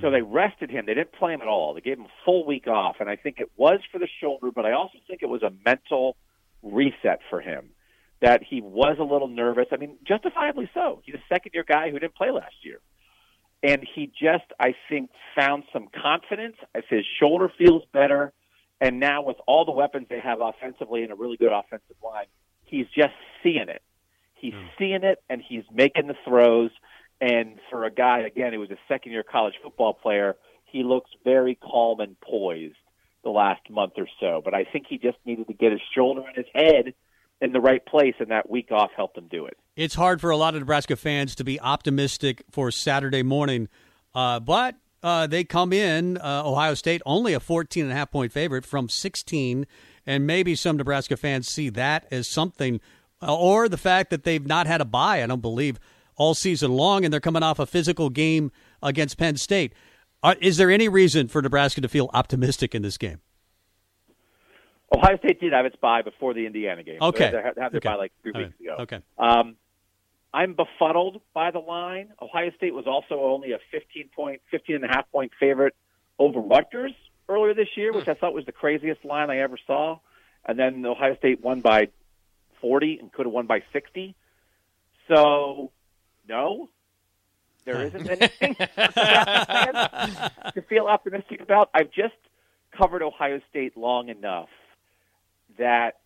So 0.00 0.10
they 0.10 0.22
rested 0.22 0.70
him. 0.70 0.86
They 0.86 0.94
didn't 0.94 1.12
play 1.12 1.34
him 1.34 1.42
at 1.42 1.48
all. 1.48 1.74
They 1.74 1.80
gave 1.80 1.98
him 1.98 2.06
a 2.06 2.24
full 2.24 2.46
week 2.46 2.66
off, 2.66 2.96
and 3.00 3.10
I 3.10 3.16
think 3.16 3.38
it 3.38 3.50
was 3.56 3.80
for 3.90 3.98
the 3.98 4.08
shoulder, 4.20 4.50
but 4.50 4.64
I 4.64 4.72
also 4.72 4.98
think 5.06 5.22
it 5.22 5.28
was 5.28 5.42
a 5.42 5.52
mental 5.64 6.16
reset 6.62 7.20
for 7.28 7.40
him. 7.40 7.70
That 8.20 8.42
he 8.42 8.60
was 8.60 8.96
a 9.00 9.04
little 9.04 9.28
nervous. 9.28 9.66
I 9.72 9.76
mean, 9.76 9.98
justifiably 10.06 10.70
so. 10.72 11.02
He's 11.04 11.16
a 11.16 11.22
second 11.28 11.52
year 11.54 11.64
guy 11.66 11.90
who 11.90 11.98
didn't 11.98 12.14
play 12.14 12.30
last 12.30 12.54
year. 12.62 12.78
And 13.64 13.86
he 13.94 14.06
just, 14.06 14.44
I 14.58 14.74
think, 14.88 15.10
found 15.36 15.64
some 15.72 15.88
confidence 16.00 16.56
as 16.74 16.84
his 16.88 17.04
shoulder 17.20 17.50
feels 17.58 17.82
better. 17.92 18.32
And 18.80 18.98
now 18.98 19.22
with 19.22 19.36
all 19.46 19.64
the 19.64 19.72
weapons 19.72 20.06
they 20.08 20.20
have 20.20 20.40
offensively 20.40 21.02
and 21.02 21.12
a 21.12 21.14
really 21.14 21.36
good 21.36 21.52
offensive 21.52 21.96
line, 22.02 22.26
he's 22.64 22.86
just 22.96 23.14
seeing 23.42 23.68
it. 23.68 23.82
He's 24.34 24.54
hmm. 24.54 24.66
seeing 24.78 25.04
it 25.04 25.22
and 25.30 25.40
he's 25.46 25.62
making 25.72 26.08
the 26.08 26.16
throws. 26.24 26.70
And 27.22 27.60
for 27.70 27.84
a 27.84 27.90
guy, 27.90 28.22
again, 28.22 28.52
who 28.52 28.58
was 28.58 28.72
a 28.72 28.78
second 28.88 29.12
year 29.12 29.22
college 29.22 29.54
football 29.62 29.94
player, 29.94 30.34
he 30.64 30.82
looks 30.82 31.08
very 31.22 31.54
calm 31.54 32.00
and 32.00 32.20
poised 32.20 32.74
the 33.22 33.30
last 33.30 33.60
month 33.70 33.92
or 33.96 34.08
so. 34.18 34.42
But 34.44 34.54
I 34.54 34.64
think 34.64 34.86
he 34.88 34.98
just 34.98 35.18
needed 35.24 35.46
to 35.46 35.54
get 35.54 35.70
his 35.70 35.80
shoulder 35.94 36.24
and 36.26 36.36
his 36.36 36.46
head 36.52 36.94
in 37.40 37.52
the 37.52 37.60
right 37.60 37.84
place, 37.86 38.14
and 38.18 38.32
that 38.32 38.50
week 38.50 38.72
off 38.72 38.90
helped 38.96 39.16
him 39.16 39.28
do 39.30 39.46
it. 39.46 39.56
It's 39.76 39.94
hard 39.94 40.20
for 40.20 40.30
a 40.30 40.36
lot 40.36 40.54
of 40.54 40.60
Nebraska 40.60 40.96
fans 40.96 41.36
to 41.36 41.44
be 41.44 41.60
optimistic 41.60 42.42
for 42.50 42.72
Saturday 42.72 43.22
morning, 43.22 43.68
uh, 44.16 44.40
but 44.40 44.74
uh, 45.04 45.28
they 45.28 45.44
come 45.44 45.72
in, 45.72 46.18
uh, 46.18 46.42
Ohio 46.44 46.74
State, 46.74 47.02
only 47.06 47.34
a 47.34 47.40
14 47.40 47.84
and 47.84 47.92
a 47.92 47.94
half 47.94 48.10
point 48.10 48.32
favorite 48.32 48.64
from 48.64 48.88
16, 48.88 49.66
and 50.06 50.26
maybe 50.26 50.56
some 50.56 50.76
Nebraska 50.76 51.16
fans 51.16 51.48
see 51.48 51.68
that 51.70 52.06
as 52.10 52.26
something, 52.26 52.80
or 53.20 53.68
the 53.68 53.78
fact 53.78 54.10
that 54.10 54.24
they've 54.24 54.46
not 54.46 54.66
had 54.66 54.80
a 54.80 54.84
bye, 54.84 55.22
I 55.22 55.26
don't 55.26 55.42
believe, 55.42 55.78
all 56.16 56.34
season 56.34 56.72
long, 56.72 57.04
and 57.04 57.12
they're 57.12 57.20
coming 57.20 57.42
off 57.42 57.58
a 57.58 57.66
physical 57.66 58.10
game 58.10 58.50
against 58.82 59.18
Penn 59.18 59.36
State. 59.36 59.72
Uh, 60.22 60.34
is 60.40 60.56
there 60.56 60.70
any 60.70 60.88
reason 60.88 61.28
for 61.28 61.42
Nebraska 61.42 61.80
to 61.80 61.88
feel 61.88 62.10
optimistic 62.14 62.74
in 62.74 62.82
this 62.82 62.96
game? 62.98 63.20
Ohio 64.94 65.16
State 65.18 65.40
did 65.40 65.52
have 65.52 65.64
its 65.64 65.76
bye 65.76 66.02
before 66.02 66.34
the 66.34 66.46
Indiana 66.46 66.82
game. 66.82 66.98
So 67.00 67.06
Okay. 67.06 67.30
they 67.30 67.36
had, 67.38 67.56
had 67.58 67.72
their 67.72 67.78
Okay. 67.78 67.88
bye 67.88 67.94
like 67.94 68.12
three 68.22 68.32
All 68.34 68.40
weeks 68.42 68.54
right. 68.60 68.66
ago. 68.74 68.82
Okay. 68.82 69.00
Um, 69.18 69.56
I'm 70.34 70.54
befuddled 70.54 71.20
by 71.34 71.50
the 71.50 71.58
line. 71.58 72.10
Ohio 72.20 72.50
State 72.56 72.74
was 72.74 72.86
also 72.86 73.20
only 73.22 73.52
a 73.52 73.58
15 73.70 74.10
point, 74.14 74.40
15 74.50 74.76
and 74.76 74.84
a 74.84 74.88
half 74.88 75.10
point 75.10 75.32
favorite 75.40 75.74
over 76.18 76.40
Rutgers 76.40 76.92
earlier 77.28 77.54
this 77.54 77.68
year, 77.76 77.92
which 77.92 78.08
I 78.08 78.14
thought 78.14 78.34
was 78.34 78.44
the 78.46 78.52
craziest 78.52 79.04
line 79.04 79.30
I 79.30 79.38
ever 79.38 79.58
saw. 79.66 79.98
And 80.46 80.58
then 80.58 80.84
Ohio 80.84 81.16
State 81.16 81.42
won 81.42 81.60
by 81.60 81.88
40 82.60 82.98
and 83.00 83.12
could 83.12 83.26
have 83.26 83.32
won 83.32 83.46
by 83.46 83.62
60. 83.72 84.14
So, 85.08 85.72
no, 86.28 86.68
there 87.64 87.82
isn't 87.82 88.08
anything 88.08 88.54
to 90.54 90.62
feel 90.68 90.86
optimistic 90.86 91.40
about. 91.40 91.70
I've 91.74 91.90
just 91.90 92.14
covered 92.76 93.02
Ohio 93.02 93.40
State 93.50 93.76
long 93.76 94.08
enough 94.08 94.48
that 95.58 95.98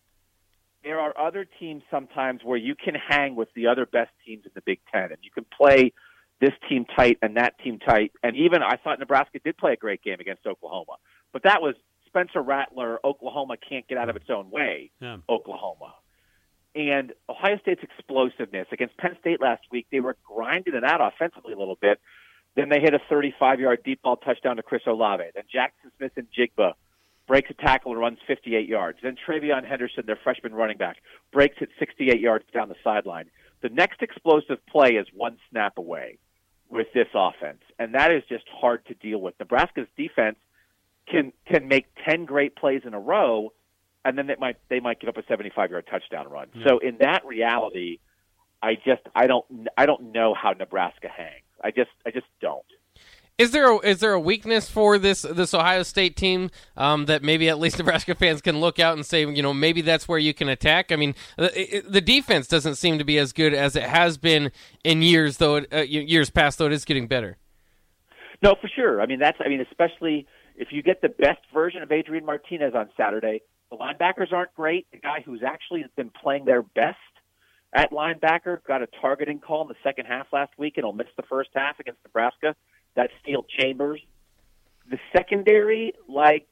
there 0.83 0.99
are 0.99 1.17
other 1.19 1.45
teams 1.59 1.83
sometimes 1.89 2.43
where 2.43 2.57
you 2.57 2.75
can 2.75 2.95
hang 2.95 3.35
with 3.35 3.49
the 3.55 3.67
other 3.67 3.85
best 3.85 4.11
teams 4.25 4.45
in 4.45 4.51
the 4.53 4.61
Big 4.61 4.79
Ten, 4.91 5.05
and 5.05 5.17
you 5.21 5.31
can 5.31 5.45
play 5.45 5.93
this 6.39 6.53
team 6.69 6.85
tight 6.95 7.17
and 7.21 7.37
that 7.37 7.57
team 7.59 7.79
tight. 7.79 8.11
And 8.23 8.35
even 8.35 8.61
I 8.61 8.77
thought 8.77 8.99
Nebraska 8.99 9.39
did 9.43 9.57
play 9.57 9.73
a 9.73 9.75
great 9.75 10.03
game 10.03 10.19
against 10.19 10.45
Oklahoma, 10.45 10.97
but 11.33 11.43
that 11.43 11.61
was 11.61 11.75
Spencer 12.05 12.41
Rattler. 12.41 12.99
Oklahoma 13.03 13.55
can't 13.57 13.87
get 13.87 13.97
out 13.97 14.09
of 14.09 14.15
its 14.15 14.29
own 14.29 14.51
way. 14.51 14.91
Yeah. 14.99 15.17
Oklahoma. 15.29 15.93
And 16.77 17.11
Ohio 17.27 17.57
State's 17.59 17.81
explosiveness 17.81 18.67
against 18.71 18.95
Penn 18.97 19.17
State 19.19 19.41
last 19.41 19.63
week, 19.71 19.87
they 19.91 19.99
were 19.99 20.15
grinding 20.23 20.75
it 20.75 20.83
out 20.83 21.01
offensively 21.01 21.53
a 21.53 21.57
little 21.57 21.77
bit. 21.81 21.99
Then 22.55 22.69
they 22.69 22.79
hit 22.79 22.93
a 22.93 22.99
35-yard 23.11 23.79
deep 23.83 24.03
ball 24.03 24.17
touchdown 24.17 24.57
to 24.57 24.63
Chris 24.63 24.83
Olave. 24.85 25.23
Then 25.33 25.43
Jaxon 25.51 25.89
Smith-Njigba 25.97 26.73
breaks 27.27 27.49
a 27.49 27.55
tackle 27.55 27.93
and 27.93 27.99
runs 27.99 28.19
58 28.27 28.69
yards. 28.69 28.99
Then 29.01 29.15
TreVeyon 29.27 29.67
Henderson, 29.67 30.03
their 30.05 30.19
freshman 30.23 30.53
running 30.53 30.77
back, 30.77 30.97
breaks 31.33 31.57
it 31.61 31.69
68 31.79 32.19
yards 32.19 32.45
down 32.53 32.69
the 32.69 32.75
sideline. 32.83 33.29
the 33.61 33.69
next 33.69 34.03
explosive 34.03 34.63
play 34.67 34.91
is 34.91 35.07
one 35.13 35.37
snap 35.49 35.79
away 35.79 36.19
with 36.69 36.87
this 36.93 37.07
offense, 37.15 37.61
and 37.79 37.95
that 37.95 38.11
is 38.11 38.21
just 38.29 38.45
hard 38.49 38.85
to 38.85 38.93
deal 38.93 39.19
with. 39.19 39.33
Nebraska's 39.39 39.87
defense 39.97 40.37
can 41.07 41.31
can 41.45 41.67
make 41.67 41.85
ten 42.07 42.25
great 42.25 42.55
plays 42.55 42.81
in 42.85 42.93
a 42.93 42.99
row, 42.99 43.51
and 44.07 44.17
then 44.17 44.27
they 44.27 44.35
might 44.39 44.57
they 44.69 44.79
might 44.79 44.99
give 44.99 45.09
up 45.09 45.17
a 45.17 45.23
seventy 45.27 45.51
five 45.53 45.71
yard 45.71 45.85
touchdown 45.89 46.29
run. 46.29 46.47
Yeah. 46.53 46.67
So 46.67 46.77
in 46.79 46.97
that 47.01 47.25
reality, 47.25 47.99
I 48.61 48.75
just 48.75 49.01
I 49.15 49.27
don't 49.27 49.45
I 49.77 49.85
don't 49.85 50.13
know 50.13 50.33
how 50.33 50.51
Nebraska 50.51 51.09
hangs. 51.09 51.43
I 51.63 51.71
just 51.71 51.91
I 52.05 52.11
just 52.11 52.27
don't. 52.41 52.65
Is 53.37 53.51
there 53.51 53.71
a, 53.71 53.77
is 53.79 53.99
there 53.99 54.13
a 54.13 54.19
weakness 54.19 54.67
for 54.67 54.97
this 54.97 55.21
this 55.21 55.53
Ohio 55.53 55.83
State 55.83 56.15
team 56.15 56.49
um, 56.75 57.05
that 57.05 57.21
maybe 57.21 57.49
at 57.49 57.59
least 57.59 57.77
Nebraska 57.79 58.15
fans 58.15 58.41
can 58.41 58.59
look 58.59 58.79
out 58.79 58.95
and 58.95 59.05
say, 59.05 59.21
you 59.21 59.43
know, 59.43 59.53
maybe 59.53 59.81
that's 59.81 60.07
where 60.07 60.17
you 60.17 60.33
can 60.33 60.49
attack? 60.49 60.91
I 60.91 60.95
mean, 60.95 61.13
the, 61.37 61.83
the 61.87 62.01
defense 62.01 62.47
doesn't 62.47 62.75
seem 62.75 62.97
to 62.97 63.03
be 63.03 63.19
as 63.19 63.33
good 63.33 63.53
as 63.53 63.75
it 63.75 63.83
has 63.83 64.17
been 64.17 64.51
in 64.83 65.03
years, 65.03 65.37
though 65.37 65.57
it, 65.57 65.67
uh, 65.71 65.81
years 65.81 66.31
past. 66.31 66.57
Though 66.57 66.65
it 66.65 66.73
is 66.73 66.83
getting 66.83 67.07
better. 67.07 67.37
No, 68.41 68.55
for 68.59 68.69
sure. 68.75 69.01
I 69.01 69.05
mean, 69.05 69.19
that's 69.19 69.37
I 69.43 69.49
mean, 69.49 69.61
especially 69.61 70.25
if 70.55 70.69
you 70.71 70.81
get 70.81 71.01
the 71.01 71.09
best 71.09 71.41
version 71.53 71.83
of 71.83 71.91
Adrian 71.91 72.25
Martinez 72.25 72.73
on 72.75 72.89
Saturday. 72.97 73.41
The 73.69 73.77
linebackers 73.77 74.31
aren't 74.31 74.53
great. 74.55 74.87
The 74.91 74.97
guy 74.97 75.21
who's 75.25 75.43
actually 75.45 75.85
been 75.95 76.09
playing 76.09 76.45
their 76.45 76.61
best 76.61 76.97
at 77.73 77.91
linebacker 77.91 78.63
got 78.65 78.81
a 78.81 78.87
targeting 79.01 79.39
call 79.39 79.63
in 79.63 79.67
the 79.67 79.75
second 79.83 80.05
half 80.05 80.27
last 80.31 80.51
week 80.57 80.77
and 80.77 80.85
will 80.85 80.93
miss 80.93 81.07
the 81.17 81.23
first 81.23 81.49
half 81.53 81.79
against 81.79 81.99
Nebraska. 82.05 82.55
That's 82.95 83.11
Steele 83.21 83.45
Chambers. 83.59 84.01
The 84.89 84.97
secondary, 85.15 85.93
like 86.07 86.47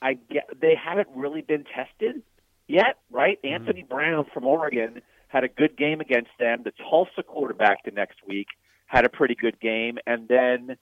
I 0.00 0.14
get, 0.14 0.48
they 0.60 0.74
haven't 0.74 1.08
really 1.14 1.42
been 1.42 1.64
tested 1.64 2.22
yet, 2.66 2.98
right? 3.10 3.38
Mm-hmm. 3.42 3.54
Anthony 3.54 3.82
Brown 3.82 4.26
from 4.32 4.46
Oregon 4.46 5.02
had 5.28 5.44
a 5.44 5.48
good 5.48 5.76
game 5.76 6.00
against 6.00 6.30
them. 6.38 6.62
The 6.64 6.72
Tulsa 6.88 7.22
quarterback 7.22 7.84
the 7.84 7.90
next 7.90 8.18
week 8.26 8.46
had 8.86 9.04
a 9.04 9.10
pretty 9.10 9.34
good 9.34 9.60
game, 9.60 9.98
and 10.06 10.26
then 10.28 10.78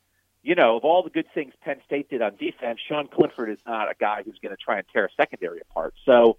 you 0.46 0.54
know, 0.54 0.76
of 0.76 0.84
all 0.84 1.02
the 1.02 1.10
good 1.10 1.26
things 1.34 1.52
Penn 1.64 1.78
State 1.86 2.08
did 2.08 2.22
on 2.22 2.36
defense, 2.36 2.78
Sean 2.88 3.08
Clifford 3.08 3.50
is 3.50 3.58
not 3.66 3.90
a 3.90 3.94
guy 3.98 4.22
who's 4.24 4.38
going 4.40 4.54
to 4.54 4.62
try 4.64 4.78
and 4.78 4.86
tear 4.92 5.06
a 5.06 5.08
secondary 5.16 5.58
apart. 5.60 5.92
So 6.04 6.36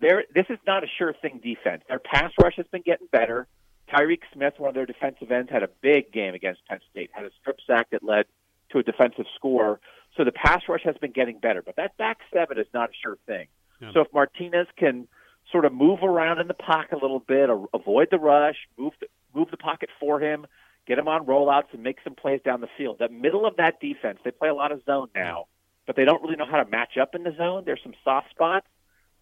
there, 0.00 0.24
this 0.34 0.46
is 0.48 0.58
not 0.66 0.82
a 0.82 0.86
sure 0.98 1.12
thing 1.20 1.42
defense. 1.44 1.82
Their 1.86 1.98
pass 1.98 2.32
rush 2.42 2.54
has 2.56 2.64
been 2.72 2.80
getting 2.80 3.06
better. 3.12 3.46
Tyreke 3.92 4.22
Smith, 4.32 4.54
one 4.56 4.70
of 4.70 4.74
their 4.74 4.86
defensive 4.86 5.30
ends, 5.30 5.50
had 5.52 5.62
a 5.62 5.68
big 5.82 6.10
game 6.10 6.32
against 6.32 6.64
Penn 6.66 6.78
State, 6.90 7.10
had 7.12 7.26
a 7.26 7.30
strip 7.38 7.58
sack 7.66 7.90
that 7.90 8.02
led 8.02 8.24
to 8.70 8.78
a 8.78 8.82
defensive 8.82 9.26
score. 9.34 9.78
So 10.16 10.24
the 10.24 10.32
pass 10.32 10.62
rush 10.66 10.82
has 10.84 10.96
been 10.96 11.12
getting 11.12 11.38
better, 11.38 11.60
but 11.60 11.76
that 11.76 11.98
back 11.98 12.20
seven 12.32 12.58
is 12.58 12.66
not 12.72 12.88
a 12.88 12.92
sure 13.02 13.18
thing. 13.26 13.48
Yeah. 13.82 13.90
So 13.92 14.00
if 14.00 14.08
Martinez 14.14 14.68
can 14.78 15.06
sort 15.52 15.66
of 15.66 15.74
move 15.74 15.98
around 16.02 16.40
in 16.40 16.48
the 16.48 16.54
pocket 16.54 16.94
a 16.94 16.98
little 16.98 17.20
bit, 17.20 17.50
avoid 17.74 18.08
the 18.10 18.18
rush, 18.18 18.56
move 18.78 18.94
the, 19.00 19.06
move 19.34 19.50
the 19.50 19.58
pocket 19.58 19.90
for 20.00 20.18
him, 20.18 20.46
get 20.86 20.98
him 20.98 21.08
on 21.08 21.26
rollouts, 21.26 21.72
and 21.72 21.82
make 21.82 21.98
some 22.04 22.14
plays 22.14 22.40
down 22.44 22.60
the 22.60 22.68
field. 22.76 22.96
The 22.98 23.08
middle 23.08 23.46
of 23.46 23.56
that 23.56 23.80
defense, 23.80 24.18
they 24.24 24.30
play 24.30 24.48
a 24.48 24.54
lot 24.54 24.72
of 24.72 24.82
zone 24.84 25.08
now, 25.14 25.46
but 25.86 25.96
they 25.96 26.04
don't 26.04 26.22
really 26.22 26.36
know 26.36 26.46
how 26.46 26.62
to 26.62 26.70
match 26.70 26.96
up 27.00 27.14
in 27.14 27.22
the 27.22 27.34
zone. 27.36 27.64
There's 27.66 27.80
some 27.82 27.94
soft 28.04 28.30
spots. 28.30 28.66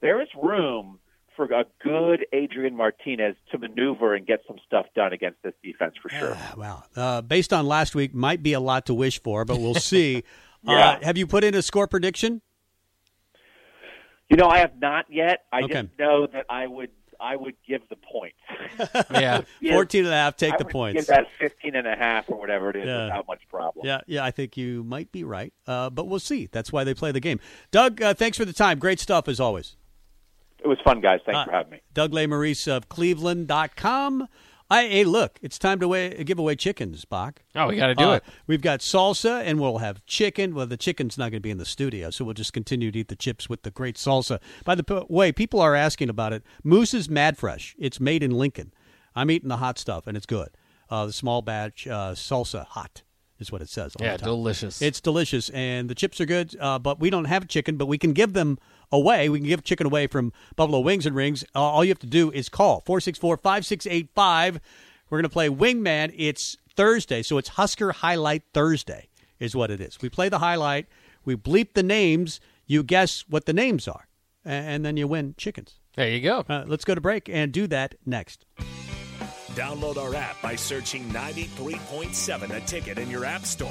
There 0.01 0.21
is 0.21 0.29
room 0.41 0.99
for 1.37 1.45
a 1.47 1.65
good 1.83 2.27
Adrian 2.33 2.77
Martinez 2.77 3.37
to 3.51 3.59
maneuver 3.59 4.15
and 4.15 4.27
get 4.27 4.41
some 4.47 4.59
stuff 4.67 4.87
done 4.95 5.13
against 5.13 5.43
this 5.43 5.55
defense 5.63 5.95
for 6.01 6.09
sure. 6.11 6.35
Uh, 6.35 6.53
well, 6.57 6.87
uh, 6.97 7.23
based 7.23 7.53
on 7.53 7.67
last 7.67 7.95
week, 7.95 8.15
might 8.15 8.43
be 8.43 8.53
a 8.53 8.61
lot 8.61 8.87
to 8.87 8.95
wish 8.95 9.23
for, 9.23 9.45
but 9.45 9.59
we'll 9.59 9.75
see. 9.75 10.25
yeah. 10.63 10.91
Uh, 10.91 11.05
have 11.05 11.17
you 11.17 11.27
put 11.27 11.45
in 11.45 11.55
a 11.55 11.63
score 11.63 11.87
prediction? 11.87 12.43
You 14.29 14.37
know, 14.37 14.49
I 14.49 14.59
have 14.59 14.79
not 14.81 15.07
yet. 15.11 15.45
I 15.53 15.63
okay. 15.63 15.83
just 15.83 15.99
know 15.99 16.27
that 16.27 16.47
I 16.49 16.67
would 16.67 16.91
I 17.21 17.37
would 17.37 17.55
give 17.67 17.83
the 17.89 17.97
points. 17.97 18.39
yeah, 19.11 19.43
14 19.71 20.05
and 20.05 20.13
a 20.13 20.17
half, 20.17 20.37
take 20.37 20.55
I 20.55 20.57
the 20.57 20.65
points. 20.65 21.03
Give 21.03 21.07
that 21.07 21.27
15 21.73 21.87
and 21.87 22.01
a 22.01 22.03
half 22.03 22.29
or 22.29 22.39
whatever 22.39 22.71
it 22.71 22.77
is 22.77 22.87
yeah. 22.87 23.05
without 23.05 23.27
much 23.27 23.41
problem. 23.49 23.87
Yeah, 23.87 24.01
yeah, 24.07 24.25
I 24.25 24.31
think 24.31 24.57
you 24.57 24.85
might 24.85 25.11
be 25.13 25.25
right, 25.25 25.53
uh, 25.67 25.91
but 25.91 26.07
we'll 26.07 26.21
see. 26.21 26.49
That's 26.51 26.73
why 26.73 26.85
they 26.85 26.95
play 26.95 27.13
the 27.13 27.21
game. 27.21 27.41
Doug, 27.71 28.01
uh, 28.03 28.15
thanks 28.15 28.37
for 28.37 28.45
the 28.45 28.53
time. 28.53 28.79
Great 28.79 29.01
stuff 29.01 29.29
as 29.29 29.41
always. 29.41 29.77
It 30.59 30.69
was 30.69 30.79
fun, 30.85 31.01
guys. 31.01 31.21
Thanks 31.25 31.39
uh, 31.39 31.45
for 31.45 31.51
having 31.51 31.73
me. 31.73 31.81
Doug 31.93 32.13
Lesmerises 32.13 32.69
of 32.69 32.89
Cleveland.com. 32.89 34.29
I, 34.71 34.87
hey, 34.87 35.05
look, 35.05 35.39
it's 35.43 35.59
time 35.59 35.81
to 35.81 35.89
way, 35.89 36.25
give 36.25 36.39
away 36.39 36.57
chickens, 36.57 37.05
Bock. 37.05 37.43
Oh, 37.55 37.67
we 37.67 37.77
got 37.77 37.89
to 37.89 37.95
do 37.95 38.05
uh, 38.05 38.15
it. 38.15 38.25
We've 38.47 38.63
got 38.63 38.81
salsa, 38.81 39.43
and 39.43 39.61
we'll 39.61 39.79
have 39.79 40.07
chicken. 40.07 40.55
Well, 40.55 40.67
the 40.67 40.79
chicken's 40.79 41.19
not 41.19 41.25
going 41.25 41.35
to 41.35 41.41
be 41.41 41.51
in 41.51 41.59
the 41.59 41.67
studio, 41.67 42.09
so 42.09 42.25
we'll 42.25 42.33
just 42.33 42.55
continue 42.55 42.91
to 42.91 42.99
eat 43.01 43.09
the 43.09 43.17
chips 43.17 43.51
with 43.51 43.65
the 43.65 43.71
great 43.71 43.97
salsa. 43.97 44.41
By 44.65 44.75
the 44.75 45.05
way, 45.11 45.31
people 45.31 45.61
are 45.61 45.75
asking 45.75 46.09
about 46.09 46.33
it. 46.33 46.43
Moose's 46.65 47.11
Mad 47.11 47.37
Fresh. 47.37 47.75
It's 47.79 48.01
made 48.01 48.23
in 48.23 48.31
Lincoln. 48.31 48.73
I'm 49.15 49.31
eating 49.31 49.51
the 49.51 49.59
hot 49.59 49.79
stuff, 49.79 50.07
and 50.07 50.17
it's 50.17 50.25
good. 50.25 50.49
Uh, 50.93 51.07
the 51.07 51.13
small 51.13 51.41
batch 51.41 51.87
uh, 51.87 52.13
salsa 52.13 52.67
hot 52.67 53.01
is 53.39 53.51
what 53.51 53.63
it 53.63 53.71
says. 53.71 53.97
yeah, 53.99 54.19
delicious. 54.19 54.83
It's 54.83 55.01
delicious, 55.01 55.49
and 55.49 55.89
the 55.89 55.95
chips 55.95 56.21
are 56.21 56.27
good. 56.27 56.55
Uh, 56.61 56.79
but 56.79 57.01
we 57.01 57.09
don't 57.09 57.25
have 57.25 57.49
chicken, 57.49 57.79
but 57.79 57.87
we 57.87 57.97
can 57.97 58.13
give 58.13 58.35
them 58.35 58.59
away. 58.91 59.31
We 59.31 59.39
can 59.39 59.49
give 59.49 59.65
chicken 59.65 59.87
away 59.87 60.07
from 60.07 60.35
Buffalo 60.55 60.81
Wings 60.81 61.07
and 61.07 61.17
Rings. 61.17 61.45
Uh, 61.55 61.63
all 61.63 61.83
you 61.83 61.89
have 61.89 61.99
to 62.01 62.07
do 62.07 62.31
is 62.31 62.51
call 62.51 62.83
464 62.85 63.39
5685. 63.39 64.61
We're 65.09 65.17
going 65.17 65.23
to 65.23 65.31
play 65.31 65.49
Wingman. 65.49 66.13
It's 66.15 66.59
Thursday, 66.77 67.23
so 67.23 67.39
it's 67.39 67.49
Husker 67.49 67.93
Highlight 67.93 68.43
Thursday, 68.53 69.09
is 69.41 69.57
what 69.57 69.71
it 69.71 69.81
is. 69.81 69.99
We 70.03 70.11
play 70.11 70.29
the 70.29 70.41
highlight, 70.41 70.89
we 71.25 71.37
bleep 71.37 71.73
the 71.73 71.83
names, 71.83 72.39
you 72.67 72.83
guess 72.83 73.25
what 73.31 73.47
the 73.47 73.55
names 73.55 73.89
are, 73.89 74.09
and 74.45 74.85
then 74.85 74.99
you 74.99 75.09
win 75.09 75.37
chickens. 75.39 75.81
There 75.97 76.11
you 76.11 76.21
go. 76.21 76.45
Uh, 76.47 76.65
let's 76.67 76.85
go 76.85 76.95
to 76.95 77.01
break 77.01 77.31
and 77.31 77.51
do 77.51 77.67
that 77.69 77.95
next. 78.05 78.45
Download 79.55 79.99
our 79.99 80.15
app 80.15 80.41
by 80.41 80.57
searching 80.57 81.09
93.7 81.11 82.57
a 82.57 82.61
ticket 82.61 82.99
in 82.99 83.11
your 83.11 83.27
app 83.27 83.45
store 83.45 83.71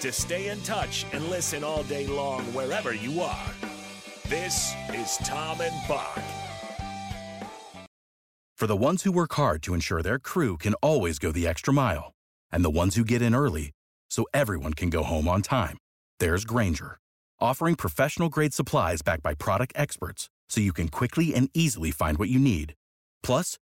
to 0.00 0.12
stay 0.12 0.48
in 0.48 0.60
touch 0.60 1.06
and 1.12 1.26
listen 1.28 1.64
all 1.64 1.82
day 1.84 2.06
long 2.06 2.42
wherever 2.52 2.92
you 2.94 3.22
are. 3.22 3.50
This 4.28 4.74
is 4.92 5.16
Tom 5.18 5.60
and 5.62 5.88
Bock. 5.88 6.20
For 8.56 8.66
the 8.66 8.76
ones 8.76 9.04
who 9.04 9.12
work 9.12 9.32
hard 9.34 9.62
to 9.62 9.74
ensure 9.74 10.02
their 10.02 10.18
crew 10.18 10.56
can 10.56 10.74
always 10.74 11.18
go 11.18 11.32
the 11.32 11.46
extra 11.46 11.72
mile, 11.72 12.12
and 12.50 12.64
the 12.64 12.70
ones 12.70 12.94
who 12.94 13.04
get 13.04 13.22
in 13.22 13.34
early 13.34 13.70
so 14.10 14.26
everyone 14.34 14.74
can 14.74 14.90
go 14.90 15.02
home 15.02 15.28
on 15.28 15.42
time, 15.42 15.78
there's 16.20 16.44
Grainger, 16.44 16.98
offering 17.40 17.74
professional 17.74 18.28
grade 18.28 18.54
supplies 18.54 19.02
backed 19.02 19.22
by 19.22 19.34
product 19.34 19.72
experts 19.76 20.28
so 20.48 20.60
you 20.60 20.72
can 20.72 20.88
quickly 20.88 21.34
and 21.34 21.48
easily 21.54 21.90
find 21.90 22.18
what 22.18 22.28
you 22.28 22.38
need. 22.38 22.74
Plus, 23.22 23.58